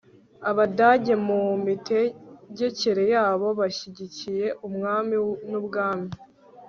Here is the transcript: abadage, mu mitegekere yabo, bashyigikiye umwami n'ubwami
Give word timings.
abadage, 0.49 1.13
mu 1.27 1.39
mitegekere 1.65 3.03
yabo, 3.13 3.47
bashyigikiye 3.59 4.47
umwami 4.67 5.15
n'ubwami 5.49 6.09